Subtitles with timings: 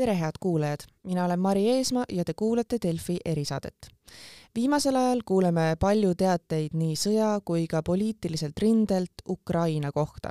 [0.00, 3.88] tere, head kuulajad, mina olen Mari Eesmaa ja te kuulate Delfi erisaadet.
[4.54, 10.30] viimasel ajal kuuleme palju teateid nii sõja kui ka poliitiliselt rindelt Ukraina kohta.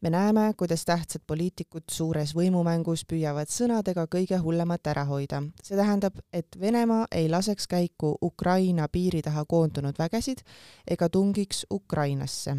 [0.00, 5.42] me näeme, kuidas tähtsad poliitikud suures võimumängus püüavad sõnadega kõige hullemat ära hoida.
[5.62, 10.44] see tähendab, et Venemaa ei laseks käiku Ukraina piiri taha koondunud vägesid
[10.86, 12.56] ega tungiks Ukrainasse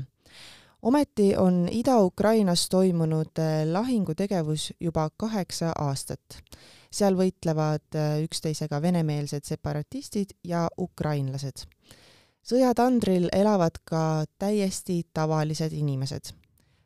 [0.81, 6.21] ometi on Ida-Ukrainas toimunud äh, lahingutegevus juba kaheksa aastat.
[6.91, 11.65] seal võitlevad äh, üksteisega venemeelsed separatistid ja ukrainlased.
[12.43, 16.34] sõjatandril elavad ka täiesti tavalised inimesed.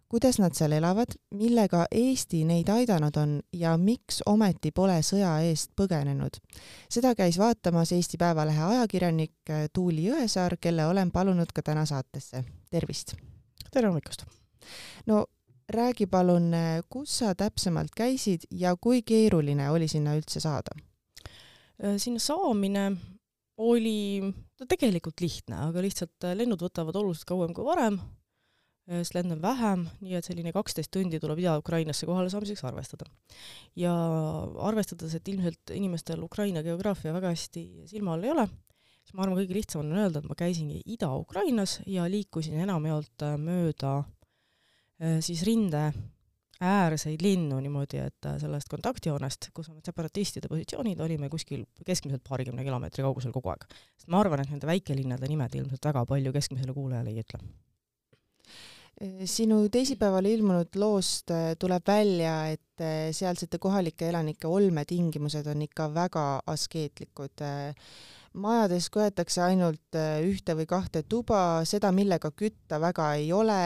[0.10, 5.72] kuidas nad seal elavad, millega Eesti neid aidanud on ja miks ometi pole sõja eest
[5.76, 6.42] põgenenud?
[6.90, 12.44] seda käis vaatamas Eesti Päevalehe ajakirjanik äh, Tuuli Jõesaar, kelle olen palunud ka täna saatesse.
[12.70, 13.33] tervist!
[13.74, 14.26] Tere hommikust!
[15.10, 15.26] no
[15.74, 16.52] räägi palun,
[16.92, 20.76] kus sa täpsemalt käisid ja kui keeruline oli sinna üldse saada?
[21.82, 22.92] Äh, sinna saamine
[23.58, 27.98] oli no tegelikult lihtne, aga lihtsalt äh, lennud võtavad oluliselt kauem kui varem,
[28.90, 33.10] äh, sest lende on vähem, nii et selline kaksteist tundi tuleb Ida-Ukrainasse kohale saamiseks arvestada.
[33.80, 33.94] ja
[34.70, 38.48] arvestades, et ilmselt inimestel Ukraina geograafia väga hästi silma all ei ole,
[39.04, 43.36] siis ma arvan, kõige lihtsam on öelda, et ma käisingi Ida-Ukrainas ja liikusin enamjaolt äh,
[43.40, 45.90] mööda äh, siis rinde
[46.64, 52.64] äärseid linnu niimoodi, et äh, sellest kontaktjoonest, kus on separatistide positsioonid, olime kuskil keskmiselt paarikümne
[52.64, 53.68] kilomeetri kaugusel kogu aeg.
[53.98, 57.44] sest ma arvan, et nende väikelinnade nimed ilmselt väga palju keskmisele kuulajale ei ütle
[59.28, 62.84] sinu teisipäeval ilmunud loost tuleb välja, et
[63.18, 67.42] sealsete kohalike elanike olmetingimused on ikka väga askeetlikud
[68.34, 73.58] majades köetakse ainult äh, ühte või kahte tuba, seda, millega kütta, väga ei ole,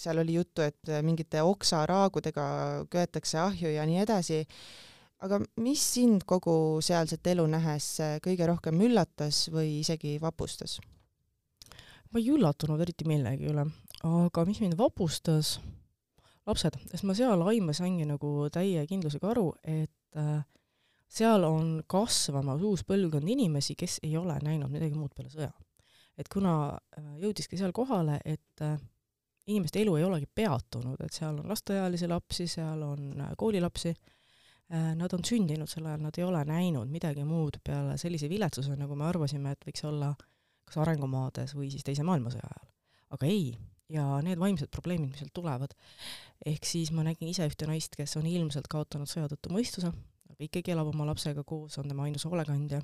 [0.00, 2.44] seal oli juttu, et äh, mingite oksaraagudega
[2.90, 4.44] köetakse ahju ja nii edasi.
[5.18, 10.78] aga mis sind kogu sealset elu nähes äh, kõige rohkem üllatas või isegi vapustas?
[12.12, 13.66] ma ei üllatunud eriti millegi üle,
[14.08, 15.58] aga mis mind vapustas,
[16.48, 20.40] lapsed, sest ma seal aimasingi nagu täie kindlusega aru, et äh,
[21.08, 25.50] seal on kasvamas uus põlvkond inimesi, kes ei ole näinud midagi muud peale sõja.
[26.18, 28.78] et kuna äh, jõudiski seal kohale, et äh,
[29.46, 33.94] inimeste elu ei olegi peatunud, et seal on lasteealisi lapsi, seal on äh, koolilapsi,
[34.68, 38.98] nad on sündinud sel ajal, nad ei ole näinud midagi muud peale sellise viletsuse, nagu
[39.00, 40.10] me arvasime, et võiks olla
[40.68, 42.66] kas arengumaades või siis Teise maailmasõja ajal.
[43.16, 43.46] aga ei,
[43.88, 45.72] ja need vaimsed probleemid, mis sealt tulevad,
[46.44, 49.94] ehk siis ma nägin ise ühte naist, kes on ilmselt kaotanud sõja tõttu mõistuse,
[50.46, 52.82] ikkagi elab oma lapsega koos, on tema ainus hoolekandja.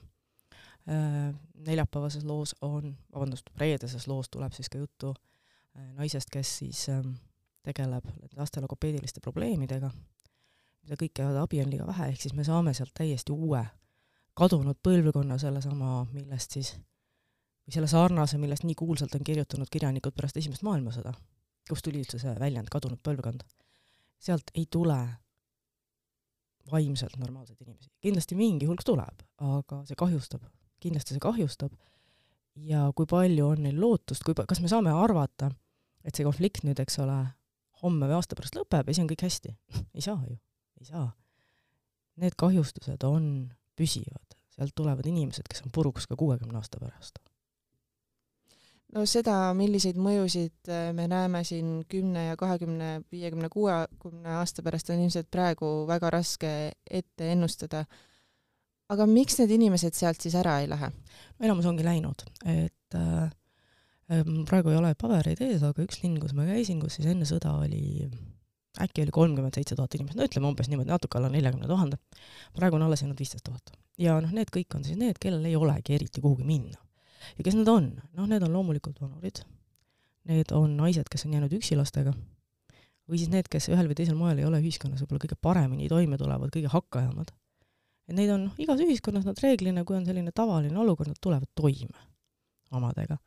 [0.91, 1.31] Äh,
[1.67, 7.15] neljapäevases loos on, vabandust, reedeses loos tuleb siis ka juttu äh, naisest, kes siis ähm,
[7.65, 8.05] tegeleb
[8.37, 9.89] laste logopeediliste probleemidega,
[10.85, 13.63] mida kõik käivad, abi on liiga vähe, ehk siis me saame sealt täiesti uue
[14.37, 16.75] kadunud põlvkonna, sellesama, millest siis,
[17.65, 21.15] või selle sarnase, millest nii kuulsalt on kirjutanud kirjanikud pärast Esimest maailmasõda,
[21.71, 23.47] kust tuli üldse see väljend kadunud põlvkond.
[24.21, 24.99] sealt ei tule
[26.71, 27.91] vaimselt normaalseid inimesi.
[28.05, 30.45] kindlasti mingi hulk tuleb, aga see kahjustab,
[30.83, 31.75] kindlasti see kahjustab
[32.71, 35.51] ja kui palju on neil lootust, kui, kas me saame arvata,
[36.05, 37.19] et see konflikt nüüd, eks ole,
[37.83, 39.55] homme või aasta pärast lõpeb ja siis on kõik hästi?
[39.97, 40.39] ei saa ju,
[40.81, 41.11] ei saa.
[42.23, 43.29] Need kahjustused on
[43.75, 47.24] püsivad, sealt tulevad inimesed, kes on puruks ka kuuekümne aasta pärast
[48.95, 54.91] no seda, milliseid mõjusid äh, me näeme siin kümne ja kahekümne, viiekümne, kuuekümne aasta pärast,
[54.95, 56.51] on ilmselt praegu väga raske
[56.91, 57.85] ette ennustada.
[58.93, 60.91] aga miks need inimesed sealt siis ära ei lähe?
[61.41, 63.33] enamus ongi läinud, et äh,
[64.13, 67.27] ähm, praegu ei ole pabereid ees, aga üks linn, kus ma käisin, kus siis enne
[67.29, 68.09] sõda oli
[68.83, 71.99] äkki oli kolmkümmend seitse tuhat inimest, no ütleme umbes niimoodi, natuke alla neljakümne tuhande.
[72.57, 73.75] praegu on alles jäänud viisteist tuhat.
[73.99, 76.84] ja noh, need kõik on siis need, kellel ei olegi eriti kuhugi minna
[77.39, 77.91] ja kes nad on?
[78.17, 79.43] noh, need on loomulikult vanurid,
[80.31, 82.15] need on naised, kes on jäänud üksi lastega,
[83.09, 86.19] või siis need, kes ühel või teisel moel ei ole ühiskonnas võib-olla kõige paremini toime
[86.21, 87.33] tulevad, kõige hakkajamad.
[88.09, 92.09] et neid on igas ühiskonnas nad reeglina, kui on selline tavaline olukord, nad tulevad toime
[92.73, 93.19] omadega.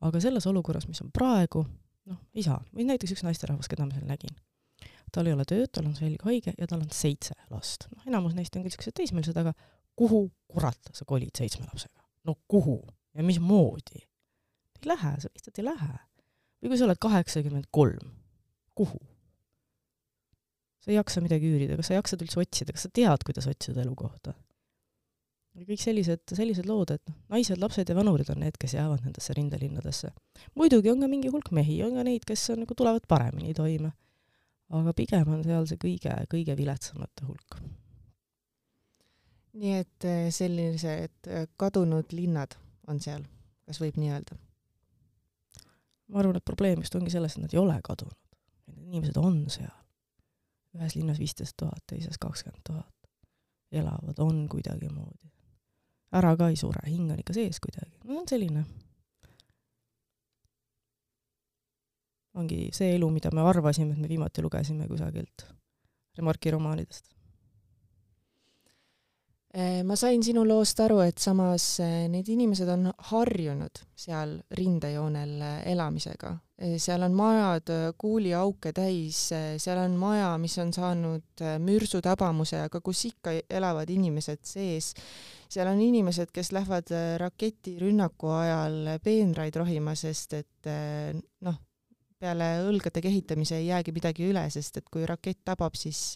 [0.00, 1.64] aga selles olukorras, mis on praegu,
[2.10, 2.60] noh, ei saa.
[2.74, 4.36] või näiteks üks naisterahvas, keda ma seal nägin.
[5.12, 7.88] tal ei ole tööd, tal on selge haige ja tal on seitse last.
[7.94, 9.54] noh, enamus neist on küll niisugused teismelised, aga
[9.96, 12.04] kuhu kurat sa kolid seitsme lapsega?
[12.24, 12.80] no kuhu?
[13.14, 14.04] Ja mismoodi.
[14.82, 15.98] ei lähe, sa lihtsalt ei lähe.
[16.62, 18.14] või kui sa oled kaheksakümmend kolm,
[18.74, 19.00] kuhu?
[20.80, 23.84] sa ei jaksa midagi üürida, kas sa jaksad üldse otsida, kas sa tead, kuidas otsida
[23.84, 24.34] elukohta?
[25.54, 29.04] ja kõik sellised, sellised lood, et noh, naised, lapsed ja vanurid on need, kes jäävad
[29.06, 30.10] nendesse rindelinnadesse.
[30.58, 33.94] muidugi on ka mingi hulk mehi, on ka neid, kes on nagu, tulevad paremini toime.
[34.74, 37.62] aga pigem on seal see kõige, kõige viletsamate hulk
[39.54, 42.56] nii et äh, sellised äh, kadunud linnad
[42.88, 43.24] on seal,
[43.66, 44.36] kas võib nii öelda?
[46.08, 48.18] ma arvan, et probleem just ongi selles, et nad ei ole kadunud.
[48.68, 49.72] Need inimesed on seal.
[50.74, 52.90] ühes linnas viisteist tuhat, teises kakskümmend tuhat.
[53.72, 55.32] elavad, on kuidagimoodi.
[56.12, 57.98] ära ka ei sure, hing on ikka sees kuidagi.
[58.04, 58.64] no on selline.
[62.34, 65.46] ongi see elu, mida me arvasime, et me viimati lugesime kusagilt
[66.18, 67.14] Remarki romaanidest
[69.86, 75.60] ma sain sinu loost aru, et samas äh, need inimesed on harjunud seal rindejoonel äh,
[75.70, 76.34] elamisega.
[76.78, 79.18] seal on majad kuuliauke täis,
[79.58, 84.92] seal on maja, mis on saanud mürsutabamuse, aga kus ikka elavad inimesed sees.
[85.50, 90.70] seal on inimesed, kes lähevad raketirünnaku ajal peenraid rohima, sest et
[91.42, 91.58] noh,
[92.22, 96.14] peale õlgade kehitamise ei jäägi midagi üle, sest et kui rakett tabab, siis,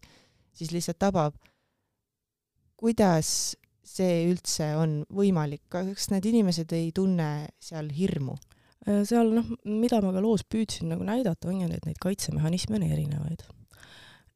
[0.55, 1.35] siis lihtsalt tabab
[2.79, 3.57] kuidas
[3.89, 8.37] see üldse on võimalik, kas need inimesed ei tunne seal hirmu?
[8.87, 12.87] Äh, seal noh, mida ma ka loos püüdsin nagu näidata, ongi, et neid kaitsemehhanisme on
[12.87, 13.47] erinevaid.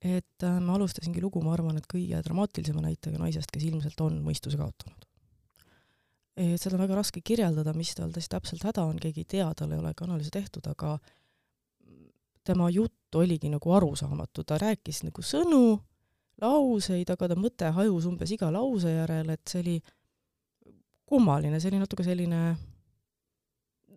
[0.02, 4.18] et äh, ma alustasingi lugu, ma arvan, et kõige dramaatilisema näitega naisest, kes ilmselt on
[4.24, 5.06] mõistuse kaotanud.
[6.36, 9.48] et seda on väga raske kirjeldada, mis tal tõesti täpselt häda on, keegi ei tea,
[9.54, 10.96] tal ei ole ka analüüse tehtud, aga
[12.42, 15.78] tema jutt oligi nagu arusaamatu, ta rääkis nagu sõnu
[16.40, 19.78] lauseid, aga ta mõte hajus umbes iga lause järel, et see oli
[21.08, 22.42] kummaline, see oli natuke selline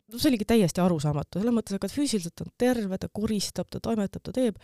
[0.06, 4.24] no see oligi täiesti arusaamatu, selles mõttes, et füüsiliselt on terve, ta koristab, ta toimetab,
[4.26, 4.60] ta teeb,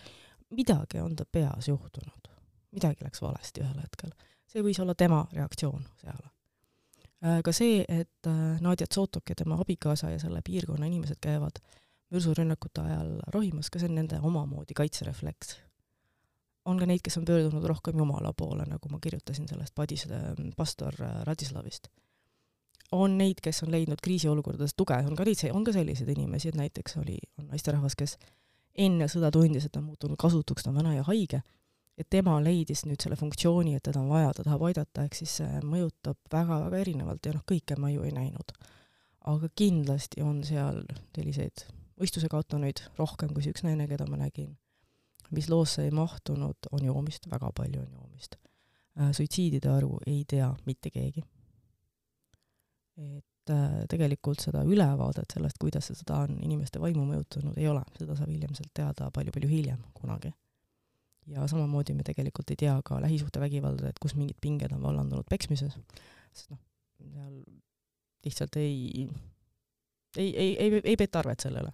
[0.58, 2.30] midagi on ta peas juhtunud.
[2.72, 4.12] midagi läks valesti ühel hetkel.
[4.48, 6.22] see võis olla tema reaktsioon seal.
[7.24, 11.60] Äh, ka see, et äh, Nadja Tsotok ja tema abikaasa ja selle piirkonna inimesed käivad
[12.12, 15.56] mürsurünnakute ajal rohimas, ka see on nende omamoodi kaitserefleks
[16.66, 20.08] on ka neid, kes on pöördunud rohkem Jumala poole, nagu ma kirjutasin sellest Padis
[20.58, 21.88] pastor äh, Radislavist.
[22.92, 26.58] on neid, kes on leidnud kriisiolukordades tuge, on ka neid, on ka selliseid inimesi, et
[26.60, 28.18] näiteks oli, on naisterahvas, kes
[28.76, 31.40] enne sõda tundis, et ta on muutunud kasutuks, ta on vana ja haige,
[31.98, 35.38] et tema leidis nüüd selle funktsiooni, et teda on vaja, ta tahab aidata, ehk siis
[35.40, 38.52] see mõjutab väga-väga erinevalt ja noh, kõike ma ju ei näinud.
[39.32, 40.82] aga kindlasti on seal
[41.16, 41.64] selliseid
[42.02, 44.58] mõistuse kaotanuid rohkem kui see üks naine, keda ma nägin
[45.32, 48.36] mis loosse ei mahtunud, on joomist, väga palju on joomist.
[49.00, 51.24] Äh, suitsiidide arvu ei tea mitte keegi.
[53.02, 57.82] et äh, tegelikult seda ülevaadet sellest, kuidas see sõda on inimeste vaimu mõjutanud, ei ole,
[57.98, 60.34] seda saab ilmselt teada palju-palju hiljem kunagi.
[61.32, 65.78] ja samamoodi me tegelikult ei tea ka lähisuhtevägivalda, et kus mingid pinged on vallandunud peksmises,
[66.34, 66.60] sest noh,
[67.00, 67.44] seal
[68.26, 69.08] lihtsalt ei,
[70.18, 71.72] ei, ei, ei, ei peeta arvet sellele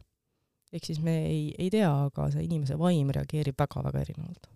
[0.73, 4.49] ehk siis me ei, ei tea, aga see inimese vaim reageerib väga-väga erinevalt.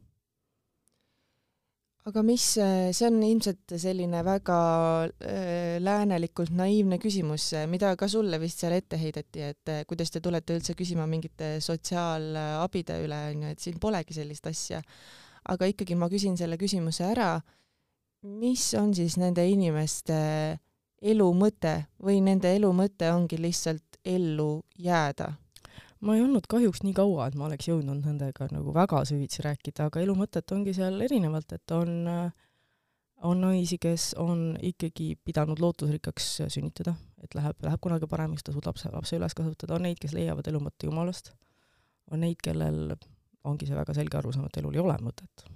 [2.09, 4.57] aga mis, see on ilmselt selline väga
[5.05, 10.19] äh, läänelikult naiivne küsimus, mida ka sulle vist seal ette heideti, et äh, kuidas te
[10.19, 14.81] tulete üldse küsima mingite sotsiaalabide üle, onju, et siin polegi sellist asja.
[15.51, 17.35] aga ikkagi ma küsin selle küsimuse ära,
[18.41, 20.17] mis on siis nende inimeste
[21.01, 25.31] elu mõte või nende elu mõte ongi lihtsalt ellu jääda
[26.05, 29.89] ma ei olnud kahjuks nii kaua, et ma oleks jõudnud nendega nagu väga süvitsi rääkida,
[29.89, 31.93] aga elu mõtet ongi seal erinevalt, et on,
[33.29, 38.73] on naisi, kes on ikkagi pidanud lootusrikkaks sünnitada, et läheb, läheb kunagi paremaks, ta suudab
[38.75, 41.33] lapse, lapse üles kasvatada, on neid, kes leiavad elu mõtte Jumalast,
[42.11, 42.95] on neid, kellel
[43.47, 45.49] ongi see väga selge arusaam, et elul ei ole mõtet.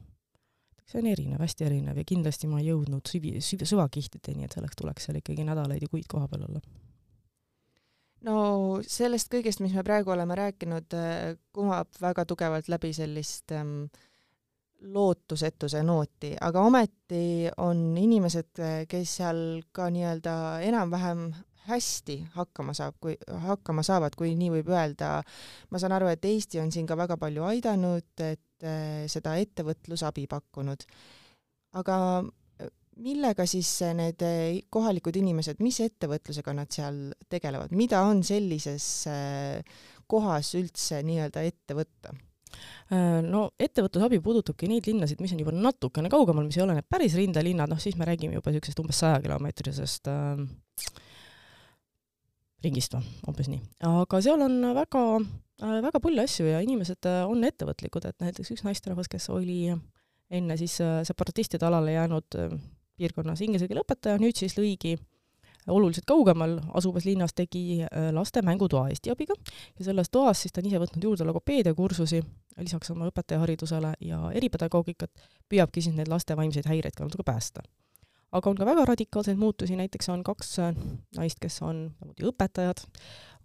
[0.85, 4.77] see on erinev, hästi erinev ja kindlasti ma ei jõudnud süvi, süv-, süvakihtideni, et selleks
[4.77, 6.61] tuleks seal ikkagi nädalaid ja kuid kohapeal olla
[8.25, 8.35] no
[8.85, 13.85] sellest kõigest, mis me praegu oleme rääkinud, äh, kumab väga tugevalt läbi sellist ähm,
[14.95, 19.41] lootusetuse nooti, aga ometi on inimesed, äh, kes seal
[19.75, 20.35] ka nii-öelda
[20.67, 21.27] enam-vähem
[21.65, 23.15] hästi hakkama saab, kui
[23.47, 25.19] hakkama saavad, kui nii võib öelda.
[25.71, 30.27] ma saan aru, et Eesti on siin ka väga palju aidanud, et äh, seda ettevõtlusabi
[30.29, 30.85] pakkunud.
[31.75, 31.97] aga
[33.03, 39.81] millega siis need eh, kohalikud inimesed, mis ettevõtlusega nad seal tegelevad, mida on sellises eh,
[40.07, 42.15] kohas üldse nii-öelda ette võtta?
[42.93, 46.87] Äh, no ettevõtlusabi puudutabki neid linnasid, mis on juba natukene kaugemal, mis ei ole need
[46.91, 50.43] päris rindelinnad, noh siis me räägime juba niisugusest umbes sajakilomeetrisest äh,
[52.65, 53.63] ringist või, umbes nii.
[53.89, 58.53] aga seal on väga äh,, väga palju asju ja inimesed äh, on ettevõtlikud, et näiteks
[58.55, 59.59] üks naisterahvas, kes oli
[60.29, 62.39] enne siis äh, separatistide alale jäänud
[62.97, 64.95] piirkonnas inglise keele õpetaja, nüüd siis lõigi
[65.67, 69.33] oluliselt kaugemal asuvas linnas tegi äh, laste mängutoa Eesti abiga
[69.79, 72.21] ja selles toas siis ta on ise võtnud juurde logopeediakursusi
[72.61, 75.11] lisaks oma õpetajaharidusele ja eripedagoogikat,
[75.49, 77.63] püüabki siis neid laste vaimseid häireid ka natuke päästa.
[78.31, 80.75] aga on ka väga radikaalseid muutusi, näiteks on kaks äh,
[81.17, 82.85] naist, kes on samuti õpetajad,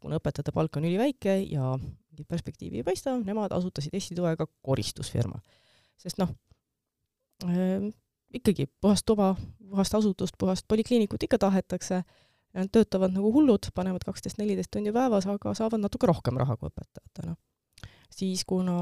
[0.01, 5.41] kuna õpetajate palk on üliväike ja mingit perspektiivi ei paista, nemad asutasid Eesti toega koristusfirma.
[5.97, 6.31] sest noh
[7.45, 7.91] äh,,
[8.35, 9.35] ikkagi puhast tuba,
[9.71, 12.03] puhast asutust, puhast polikliinikut ikka tahetakse,
[12.57, 16.71] nad töötavad nagu hullud, panevad kaksteist, neliteist tundi päevas, aga saavad natuke rohkem raha kui
[16.71, 17.37] õpetajatena.
[18.11, 18.79] siis kuna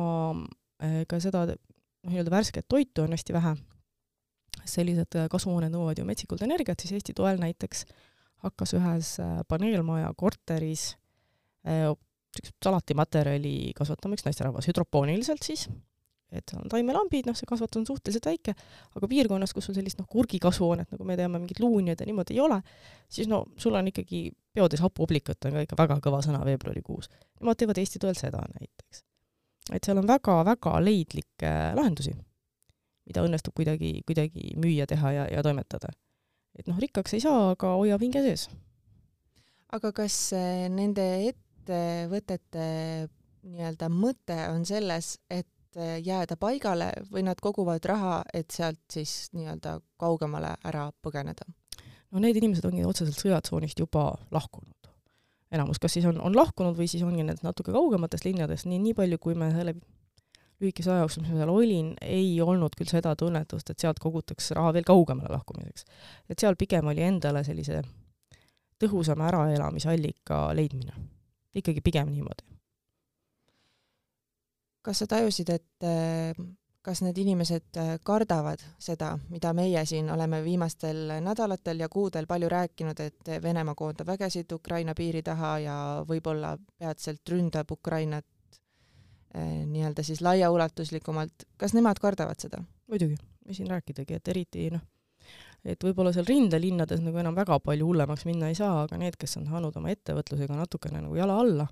[0.83, 3.57] äh, ka seda noh, nii-öelda värsket toitu on hästi vähe,
[4.64, 7.85] sellised äh, kasvuhooned nõuavad ju metsikult energiat, siis Eesti toel näiteks
[8.45, 10.95] hakkas ühes äh, paneelmaja korteris
[12.38, 15.67] niisugust salatimaterjali kasvatama üks naisterahvas, hüdropooniliselt siis,
[16.32, 18.54] et seal on taimelambid, noh, see kasvatus on suhteliselt väike,
[18.99, 22.42] aga piirkonnas, kus sul sellist noh, kurgikasvuhoonet, nagu me teame, mingid luunjad ja niimoodi ei
[22.44, 22.61] ole,
[23.08, 27.08] siis no sul on ikkagi peodes hapuoblikat on ka ikka väga kõva sõna veebruarikuus.
[27.40, 29.04] Nemad teevad Eesti toel seda näiteks.
[29.73, 32.16] et seal on väga-väga leidlikke lahendusi
[33.08, 35.90] mida õnnestub kuidagi, kuidagi müüa, teha ja, ja toimetada.
[36.58, 38.49] et noh, rikkaks ei saa, aga hoiab hinge sees.
[39.73, 42.66] aga kas eh, nende ettevõtete
[43.49, 45.49] nii-öelda mõte on selles, et
[46.04, 51.47] jääda paigale või nad koguvad raha, et sealt siis nii-öelda kaugemale ära põgeneda?
[52.11, 54.90] no need inimesed ongi otseselt sõjatsoonist juba lahkunud.
[55.52, 58.97] enamus kas siis on, on lahkunud või siis ongi need natuke kaugematest linnadest, nii, nii
[58.99, 59.76] palju, kui me selle
[60.58, 64.56] lühikese aja jooksul, mis ma seal olin, ei olnud küll seda tunnetust, et sealt kogutakse
[64.58, 65.85] raha veel kaugemale lahkumiseks.
[66.28, 67.82] et seal pigem oli endale sellise
[68.82, 70.92] tõhusama äraelamisallika leidmine.
[71.54, 72.58] ikkagi pigem niimoodi.
[74.88, 76.38] Kas sa tajusid, et äh,
[76.83, 82.49] kas need inimesed äh, kardavad seda, mida meie siin oleme viimastel nädalatel ja kuudel palju
[82.49, 85.76] rääkinud, et Venemaa koondab vägesid Ukraina piiri taha ja
[86.09, 88.26] võib-olla peatselt ründab Ukrainat
[89.35, 92.62] Eh, nii-öelda siis laiaulatuslikumalt, kas nemad kardavad seda?
[92.88, 94.80] muidugi, võin siin rääkidagi, et eriti noh,
[95.68, 99.37] et võib-olla seal rindelinnades nagu enam väga palju hullemaks minna ei saa, aga need, kes
[99.37, 101.66] on saanud oma ettevõtlusega natukene nagu jala alla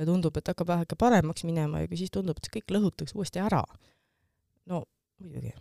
[0.00, 3.18] ja tundub, et hakkab väheke paremaks minema ja kui siis tundub, et see kõik lõhutakse
[3.18, 3.60] uuesti ära,
[4.72, 4.82] no
[5.20, 5.52] muidugi.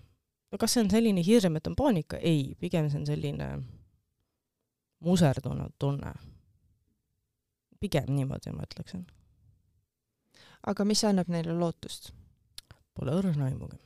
[0.52, 2.18] no kas see on selline hirm, et on paanika?
[2.18, 3.52] ei, pigem see on selline
[5.04, 6.16] muserdunud tunne.
[7.80, 9.08] pigem niimoodi ma ütleksin
[10.68, 12.12] aga mis annab neile lootust?
[12.98, 13.78] Pole õrna aimugi.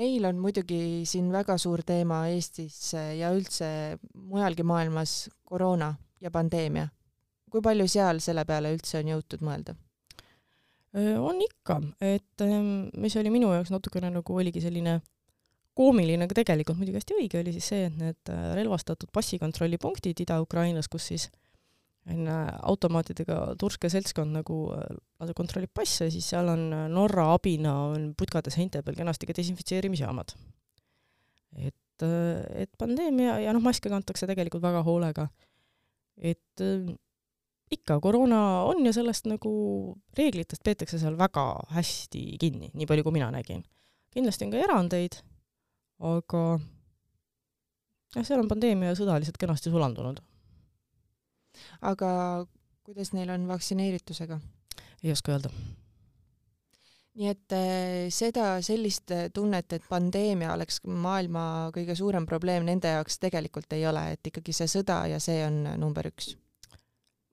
[0.00, 6.88] meil on muidugi siin väga suur teema Eestis ja üldse mujalgi maailmas koroona ja pandeemia.
[7.50, 9.76] Kui palju seal selle peale üldse on jõutud mõelda?
[10.90, 12.42] on ikka, et
[12.98, 14.96] mis oli minu jaoks natukene nagu oligi selline
[15.78, 21.06] koomiline, aga tegelikult muidugi hästi õige, oli siis see, et need relvastatud passikontrollipunktid Ida-Ukrainas, kus
[21.12, 21.28] siis
[22.08, 22.28] on
[22.62, 28.52] automaatidega turske seltskond nagu äh, kontrollib passe, siis seal on äh, Norra abina on putkade
[28.54, 30.32] seinte peal kenasti ka desinfitseerimisjaamad.
[31.56, 35.28] et, äh, et pandeemia ja noh, maske kantakse tegelikult väga hoolega.
[36.16, 36.64] et
[37.70, 39.52] ikka, koroona on ja sellest nagu
[40.18, 41.44] reeglitest peetakse seal väga
[41.76, 43.62] hästi kinni, nii palju kui mina nägin.
[44.10, 45.20] kindlasti on ka erandeid,
[46.00, 46.42] aga
[48.16, 50.18] jah, seal on pandeemia ja sõda lihtsalt kenasti sulandunud
[51.80, 52.10] aga
[52.86, 54.40] kuidas neil on vaktsineeritusega?
[55.02, 55.50] ei oska öelda.
[57.20, 63.18] nii et äh, seda, sellist tunnet, et pandeemia oleks maailma kõige suurem probleem, nende jaoks
[63.22, 66.34] tegelikult ei ole, et ikkagi see sõda ja see on number üks?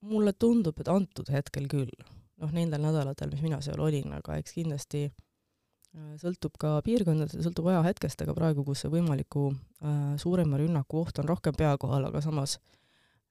[0.06, 1.92] Mulle tundub, et antud hetkel küll.
[2.38, 7.72] noh, nendel nädalatel, mis mina seal olin, aga eks kindlasti äh, sõltub ka piirkondadest, sõltub
[7.72, 12.22] ajahetkest, aga praegu, kus see võimaliku äh, suurema rünnaku oht on rohkem pea kohal, aga
[12.22, 12.60] samas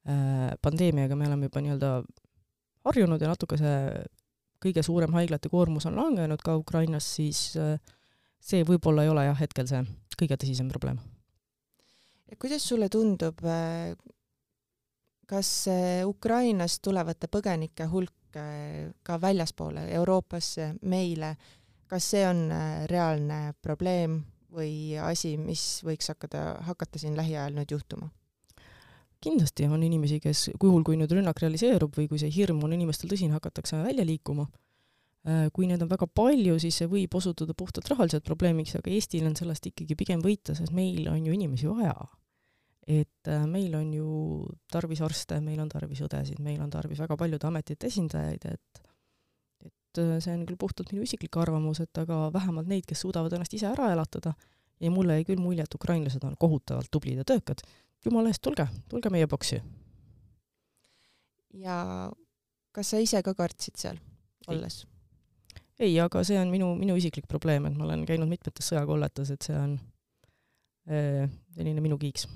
[0.09, 1.93] äh, pandeemiaga me oleme juba nii-öelda
[2.87, 3.77] harjunud ja natuke see
[4.63, 7.77] kõige suurem haiglate koormus on langenud ka Ukrainas, siis äh,
[8.41, 9.83] see võib-olla ei ole jah, hetkel see
[10.17, 10.99] kõige tõsisem probleem.
[12.41, 13.95] kuidas sulle tundub, äh,
[15.27, 15.51] kas
[16.07, 18.13] Ukrainast tulevate põgenike hulk
[19.03, 21.37] ka väljaspoole Euroopasse, meile,
[21.89, 22.51] kas see on
[22.91, 24.19] reaalne probleem
[24.53, 28.11] või asi, mis võiks hakata, hakata siin lähiajal nüüd juhtuma?
[29.27, 33.11] kindlasti on inimesi, kes juhul, kui nüüd rünnak realiseerub või kui see hirm on inimestel
[33.11, 34.47] tõsine, hakatakse välja liikuma.
[35.57, 39.35] Kui neid on väga palju, siis see võib osutuda puhtalt rahaliselt probleemiks, aga Eestil on
[39.39, 41.97] sellest ikkagi pigem võita, sest meil on ju inimesi vaja.
[42.87, 44.09] Et äh, meil on ju
[44.71, 48.83] tarvis arste, meil on tarvis õdesid, meil on tarvis väga paljude ametite esindajaid, et
[49.67, 53.33] et äh, see on küll puhtalt minu isiklik arvamus, et aga vähemalt neid, kes suudavad
[53.35, 54.37] ennast ise ära elatada,
[54.81, 57.65] ja mulle jäi küll mulje, et ukrainlased on kohutavalt tublid ja töökad,
[58.07, 59.63] jumala eest, tulge, tulge meie boksi.
[61.57, 62.13] ja
[62.77, 63.99] kas sa ise ka kartsid seal
[64.53, 64.85] olles?
[65.81, 69.43] ei, aga see on minu, minu isiklik probleem, et ma olen käinud mitmetes sõjakolletes, et
[69.43, 69.79] see on
[70.87, 72.29] selline minu kiiks.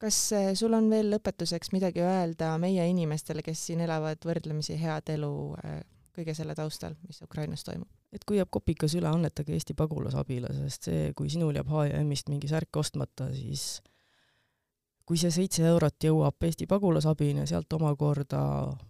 [0.00, 5.12] Kas äh, sul on veel lõpetuseks midagi öelda meie inimestele, kes siin elavad võrdlemisi head
[5.12, 5.80] elu äh,
[6.16, 7.88] kõige selle taustal, mis Ukrainas toimub?
[8.10, 12.48] et kui jääb kopikas üle, annetage Eesti pagulasabile, sest see, kui sinul jääb H&M-ist mingi
[12.50, 13.78] särk ostmata, siis
[15.06, 18.42] kui see seitse eurot jõuab Eesti pagulasabini ja sealt omakorda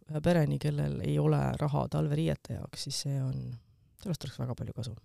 [0.09, 3.37] ühe pereni, kellel ei ole raha talveriiete jaoks, siis see on,
[4.01, 4.97] sellest oleks väga palju kasu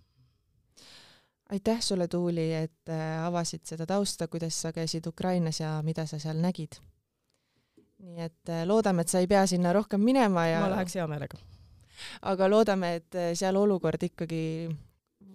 [1.52, 6.18] aitäh sulle, Tuuli, et äh, avasid seda tausta, kuidas sa käisid Ukrainas ja mida sa
[6.18, 6.80] seal nägid.
[7.98, 11.06] nii et äh, loodame, et sa ei pea sinna rohkem minema ja ma läheks hea
[11.06, 11.38] meelega.
[12.22, 14.68] aga loodame, et äh, seal olukord ikkagi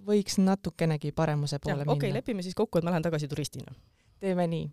[0.05, 1.93] võiks natukenegi paremuse poole ja, minna.
[1.93, 3.73] okei okay,, lepime siis kokku, et ma lähen tagasi turistina.
[4.19, 4.69] teeme nii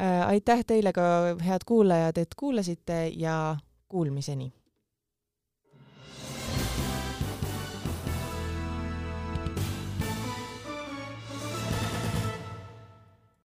[0.00, 0.26] äh,.
[0.28, 3.56] aitäh teile ka, head kuulajad, et kuulasite ja
[3.88, 4.52] kuulmiseni